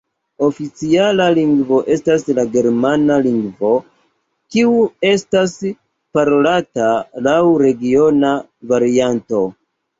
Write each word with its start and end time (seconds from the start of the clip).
Oficiala 0.45 1.27
lingvo 1.39 1.81
estas 1.95 2.25
la 2.39 2.45
Germana 2.55 3.19
lingvo, 3.27 3.71
kiu 4.57 4.73
estas 5.11 5.55
parolata 6.19 6.91
laŭ 7.31 7.39
regiona 7.69 8.37
varianto. 8.77 9.47